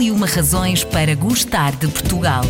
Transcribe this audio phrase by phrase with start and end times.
[0.00, 2.42] E uma razões para gostar de Portugal.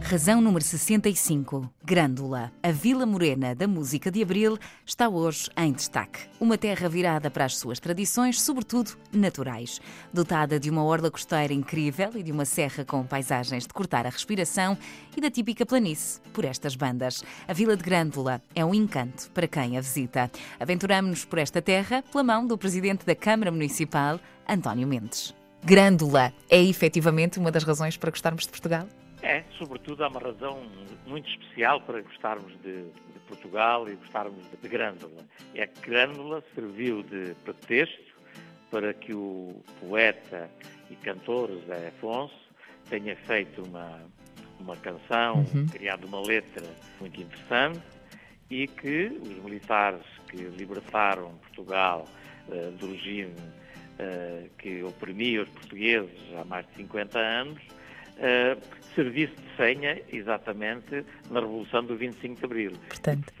[0.00, 1.68] Razão número 65.
[1.84, 2.52] Grândola.
[2.62, 6.20] A Vila Morena da música de Abril está hoje em destaque.
[6.40, 9.80] Uma terra virada para as suas tradições, sobretudo naturais.
[10.12, 14.10] Dotada de uma orla costeira incrível e de uma serra com paisagens de cortar a
[14.10, 14.78] respiração
[15.16, 17.24] e da típica planície por estas bandas.
[17.48, 20.30] A Vila de Grândola é um encanto para quem a visita.
[20.60, 24.20] Aventuramos-nos por esta terra pela mão do Presidente da Câmara Municipal,
[24.50, 25.32] António Mendes.
[25.64, 28.88] Grândola é efetivamente uma das razões para gostarmos de Portugal?
[29.22, 30.66] É, sobretudo há uma razão
[31.06, 35.22] muito especial para gostarmos de, de Portugal e gostarmos de Grândola.
[35.54, 38.10] É que Grândola serviu de pretexto
[38.70, 40.50] para que o poeta
[40.90, 42.34] e cantor José Afonso
[42.88, 44.00] tenha feito uma,
[44.58, 45.66] uma canção, uhum.
[45.66, 46.66] criado uma letra
[46.98, 47.80] muito interessante
[48.50, 52.06] e que os militares que libertaram Portugal
[52.48, 53.34] uh, do regime
[54.58, 57.62] que oprimia os portugueses há mais de 50 anos
[58.20, 58.60] uh,
[58.94, 62.72] serviço de senha exatamente na Revolução do 25 de Abril.
[62.88, 63.32] Portanto,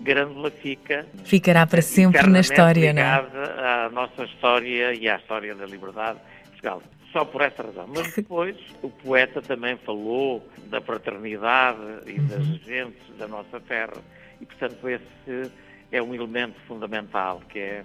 [0.00, 3.84] Grândola fica ficará para sempre na história, não é?
[3.84, 6.82] à nossa história e à história da liberdade de Portugal.
[7.12, 7.86] Só por essa razão.
[7.94, 12.26] Mas depois o poeta também falou da fraternidade e uhum.
[12.26, 13.98] das gentes da nossa terra.
[14.40, 15.52] E, portanto, esse
[15.92, 17.84] é um elemento fundamental, que é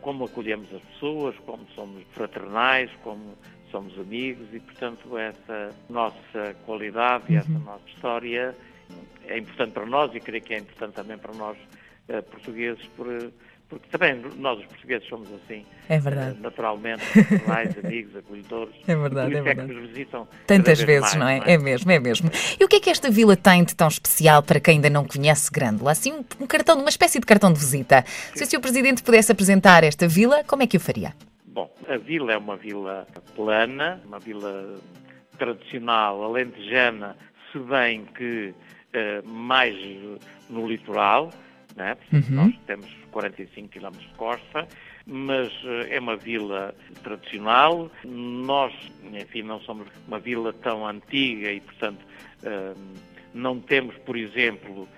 [0.00, 3.36] como acolhemos as pessoas, como somos fraternais, como
[3.70, 7.58] somos amigos e, portanto, essa nossa qualidade e essa uhum.
[7.60, 8.54] nossa história
[9.26, 11.56] é importante para nós e creio que é importante também para nós
[12.08, 13.06] uh, portugueses, por,
[13.68, 15.64] porque também nós, os portugueses, somos assim.
[15.90, 16.38] É verdade.
[16.38, 17.04] Uh, naturalmente,
[17.46, 18.74] mais amigos, acolhedores.
[18.86, 19.60] É verdade, é verdade.
[19.60, 21.38] É que nos visitam Tantas vezes, mais, não, é?
[21.38, 21.52] não é?
[21.52, 22.30] É mesmo, é mesmo.
[22.58, 25.04] E o que é que esta vila tem de tão especial para quem ainda não
[25.04, 25.92] conhece Grândola?
[25.92, 28.04] Assim, um, um cartão, uma espécie de cartão de visita.
[28.06, 28.38] Sim.
[28.38, 28.60] Se o Sr.
[28.60, 31.14] Presidente pudesse apresentar esta vila, como é que o faria?
[31.44, 34.80] Bom, a vila é uma vila plana, uma vila
[35.38, 37.16] tradicional, alentejana,
[37.52, 38.54] se bem que
[38.94, 39.76] uh, mais
[40.48, 41.30] no litoral,
[41.76, 41.96] né?
[42.12, 42.22] uhum.
[42.30, 44.66] nós temos 45 km de costa,
[45.06, 47.90] mas uh, é uma vila tradicional.
[48.04, 48.72] Nós,
[49.12, 52.04] enfim, não somos uma vila tão antiga e, portanto,
[52.42, 52.78] uh,
[53.34, 54.88] não temos, por exemplo,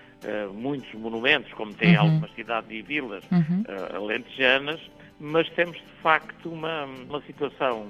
[0.52, 2.02] muitos monumentos, como tem uhum.
[2.02, 3.64] algumas cidades e vilas uhum.
[3.94, 4.78] alentejanas,
[5.18, 7.88] mas temos de facto uma, uma situação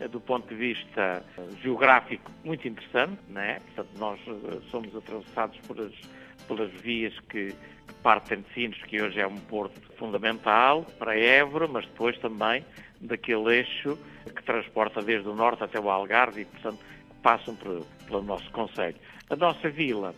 [0.00, 3.58] eh, do ponto de vista eh, geográfico muito interessante, né?
[3.60, 5.92] Portanto, nós eh, somos atravessados por as,
[6.46, 11.66] pelas vias que, que partem de Sines, que hoje é um porto fundamental para Évora,
[11.66, 12.64] mas depois também
[13.00, 16.78] daquele eixo que transporta desde o norte até o Algarve e, portanto,
[17.22, 18.96] passam por, pelo nosso Conselho.
[19.30, 20.14] A nossa vila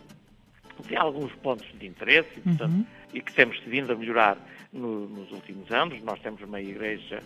[0.87, 2.85] tem alguns pontos de interesse e, portanto, uhum.
[3.13, 4.37] e que temos vindo a melhorar
[4.71, 6.01] no, nos últimos anos.
[6.03, 7.23] Nós temos uma igreja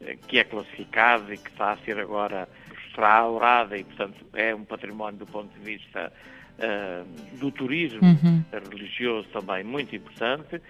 [0.00, 2.48] eh, que é classificada e que está a ser agora
[2.86, 6.12] restaurada e, portanto, é um património do ponto de vista
[6.58, 8.44] uh, do turismo uhum.
[8.70, 10.60] religioso também muito importante.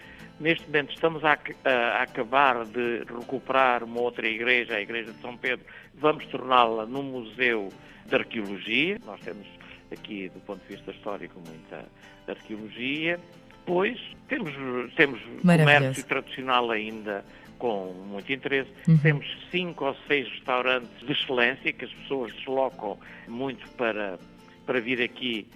[0.41, 5.37] Neste momento estamos a, a, acabar de recuperar uma outra igreja, a Igreja de São
[5.37, 5.65] Pedro.
[5.94, 7.69] Vamos torná-la num museu
[8.06, 8.99] de arqueologia.
[9.06, 9.47] Nós temos
[9.93, 11.84] aqui, do ponto de vista histórico, muita
[12.27, 13.21] arqueologia.
[13.61, 14.53] Depois, temos,
[14.94, 17.25] temos comércio tradicional ainda
[17.59, 18.71] com muito interesse.
[18.89, 18.99] Uhum.
[18.99, 24.19] Temos cinco ou seis restaurantes de excelência que as pessoas deslocam muito para,
[24.66, 25.47] para vir aqui.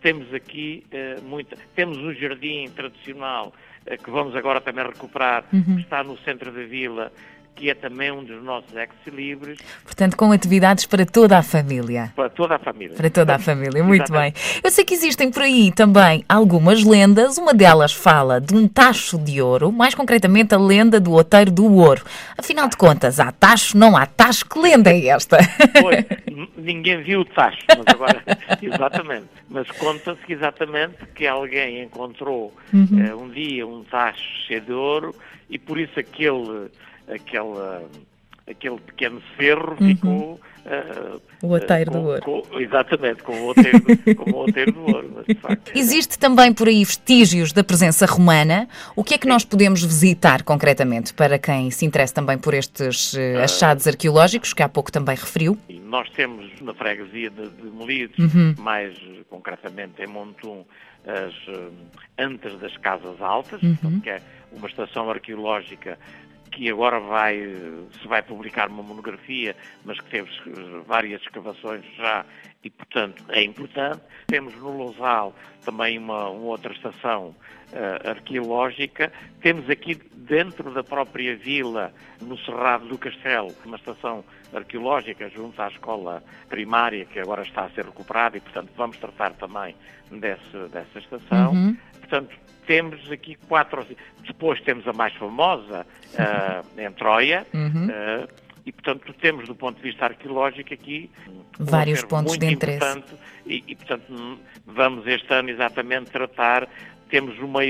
[0.00, 1.56] Temos aqui uh, muita.
[1.74, 3.52] Temos um jardim tradicional
[3.86, 5.76] uh, que vamos agora também recuperar, uhum.
[5.76, 7.12] que está no centro da vila,
[7.54, 9.58] que é também um dos nossos ex-libres.
[9.84, 12.12] Portanto, com atividades para toda a família.
[12.16, 12.96] Para toda a família.
[12.96, 14.32] Para toda a família, muito bem.
[14.62, 17.38] Eu sei que existem por aí também algumas lendas.
[17.38, 21.72] Uma delas fala de um tacho de ouro, mais concretamente a lenda do Oteiro do
[21.74, 22.02] Ouro.
[22.36, 24.44] Afinal de contas, há tacho, não há tacho.
[24.46, 25.38] Que lenda é esta?
[25.80, 26.04] Pois,
[26.56, 28.22] ninguém viu o tacho, mas agora,
[28.60, 29.26] exatamente.
[29.48, 32.86] Mas conta-se exatamente que alguém encontrou uhum.
[32.90, 35.14] uh, um dia um tacho cheio de ouro
[35.50, 36.70] e por isso aquele
[37.14, 37.82] aquela,
[38.48, 39.88] aquele pequeno ferro uhum.
[39.88, 40.40] ficou.
[40.64, 42.22] Uh, o outeiro uh, do ouro.
[42.22, 43.82] Com, exatamente, com o outeiro,
[44.16, 45.24] com o outeiro do ouro.
[45.26, 46.18] Mas, facto, Existe é.
[46.18, 48.68] também por aí vestígios da presença romana.
[48.94, 53.14] O que é que nós podemos visitar concretamente para quem se interessa também por estes
[53.14, 55.58] uh, achados arqueológicos, que há pouco também referiu?
[55.68, 58.54] Nós temos na freguesia de, de Molides, uhum.
[58.58, 58.96] mais
[59.28, 60.64] concretamente em Montum,
[61.04, 61.34] as
[62.16, 64.00] antas das Casas Altas, uhum.
[64.00, 64.22] que é
[64.52, 65.98] uma estação arqueológica
[66.52, 67.36] que agora vai,
[68.00, 70.30] se vai publicar uma monografia, mas que teve
[70.86, 72.24] várias escavações já
[72.62, 74.00] e, portanto, é importante.
[74.28, 75.34] Temos no Lousal
[75.64, 77.34] também uma, uma outra estação
[77.72, 79.12] uh, arqueológica.
[79.40, 85.68] Temos aqui dentro da própria vila, no Cerrado do Castelo, uma estação arqueológica junto à
[85.68, 89.74] escola primária, que agora está a ser recuperada e, portanto, vamos tratar também
[90.10, 91.52] desse, dessa estação.
[91.52, 91.76] Uhum.
[92.02, 93.86] Portanto, temos aqui quatro.
[94.26, 97.46] Depois temos a mais famosa, uh, em Troia.
[97.52, 97.86] Uhum.
[97.86, 98.28] Uh,
[98.64, 101.10] e, portanto, temos, do ponto de vista arqueológico, aqui
[101.58, 103.02] vários pontos de interesse.
[103.44, 106.68] E, e, portanto, vamos este ano exatamente tratar.
[107.08, 107.60] Temos, uma,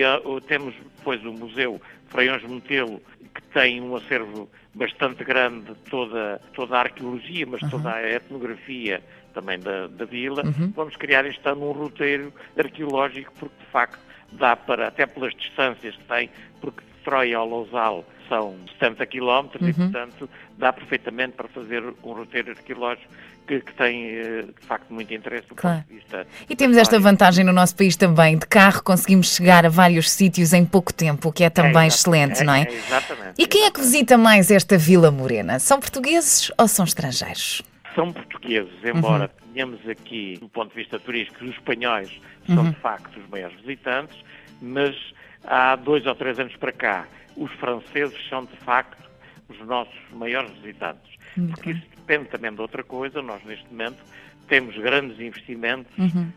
[0.47, 3.01] temos depois o Museu Freiões Montelho,
[3.35, 7.71] que tem um acervo bastante grande de toda, toda a arqueologia, mas uhum.
[7.71, 9.03] toda a etnografia
[9.33, 10.43] também da, da vila.
[10.45, 10.73] Uhum.
[10.77, 15.97] Vamos criar este ano um roteiro arqueológico, porque de facto dá para, até pelas distâncias
[15.97, 16.31] que tem,
[16.61, 19.69] porque de Troia ao Lousal são 70 quilómetros uhum.
[19.69, 23.13] e, portanto, dá perfeitamente para fazer um roteiro arqueológico
[23.47, 25.79] que, que tem, eh, de facto, muito interesse do claro.
[25.79, 26.27] ponto de vista.
[26.49, 30.53] E temos esta vantagem no nosso país também, de carro conseguimos chegar a vários sítios
[30.53, 32.63] em pouco tempo, o que é também é, excelente, é, não é?
[32.63, 33.35] é exatamente.
[33.39, 35.59] E quem é que visita mais esta Vila Morena?
[35.59, 37.63] São portugueses ou são estrangeiros?
[37.95, 39.42] São portugueses, embora uhum.
[39.53, 42.71] Tenhamos aqui, do ponto de vista turístico, os espanhóis são uhum.
[42.71, 44.19] de facto os maiores visitantes,
[44.61, 44.97] mas
[45.45, 47.07] há dois ou três anos para cá,
[47.37, 49.11] os franceses são de facto
[49.49, 51.13] os nossos maiores visitantes.
[51.37, 53.23] Muito porque isso depende também de outra coisa.
[53.23, 53.99] Nós, neste momento,
[54.49, 56.31] temos grandes investimentos uhum.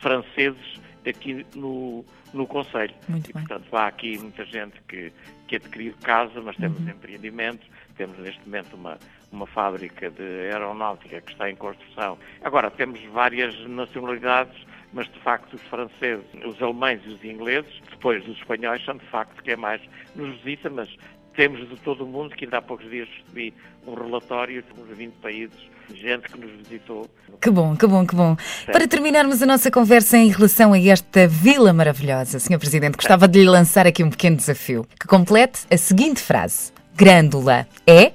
[0.00, 2.94] franceses aqui no, no Conselho.
[3.08, 3.44] Muito e, bem.
[3.44, 5.12] portanto, há aqui muita gente que,
[5.46, 6.90] que adquiriu casa, mas temos uhum.
[6.90, 7.66] empreendimentos,
[7.96, 8.98] temos neste momento uma,
[9.30, 12.18] uma fábrica de aeronáutica que está em construção.
[12.42, 18.24] Agora, temos várias nacionalidades mas de facto os franceses, os alemães e os ingleses, depois
[18.24, 19.80] dos espanhóis, são de facto quem mais
[20.16, 20.88] nos visita, mas
[21.36, 23.54] temos de todo o mundo, que ainda há poucos dias recebi
[23.86, 27.08] um relatório de uns 20 países, gente que nos visitou.
[27.40, 28.36] Que bom, que bom, que bom.
[28.36, 28.72] Certo.
[28.72, 32.58] Para terminarmos a nossa conversa em relação a esta vila maravilhosa, Sr.
[32.58, 36.72] Presidente, gostava de lhe lançar aqui um pequeno desafio, que complete a seguinte frase.
[36.96, 38.12] Grândola é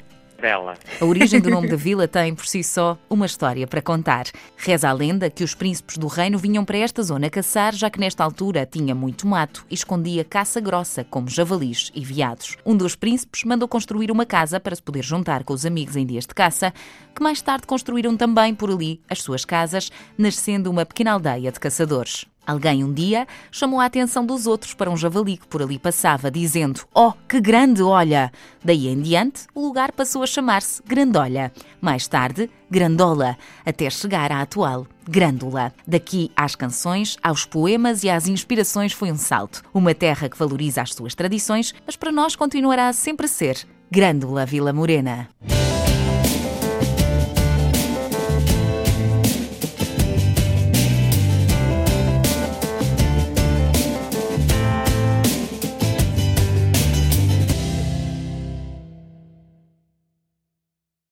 [1.00, 4.26] A origem do nome da vila tem, por si só, uma história para contar.
[4.58, 8.00] Reza a lenda que os príncipes do reino vinham para esta zona caçar, já que
[8.00, 12.58] nesta altura tinha muito mato e escondia caça grossa, como javalis e veados.
[12.66, 16.06] Um dos príncipes mandou construir uma casa para se poder juntar com os amigos em
[16.06, 16.74] dias de caça,
[17.16, 21.60] que mais tarde construíram também por ali as suas casas, nascendo uma pequena aldeia de
[21.60, 22.26] caçadores.
[22.46, 26.30] Alguém um dia chamou a atenção dos outros para um javali que por ali passava,
[26.30, 28.32] dizendo: Oh, que grande olha!
[28.64, 31.52] Daí em diante, o lugar passou a chamar-se Grandolha.
[31.82, 35.74] Mais tarde, Grandola, até chegar à atual Grândola.
[35.86, 39.62] Daqui às canções, aos poemas e às inspirações foi um salto.
[39.74, 44.46] Uma terra que valoriza as suas tradições, mas para nós continuará sempre a ser Grândola
[44.46, 45.30] Vila Morena.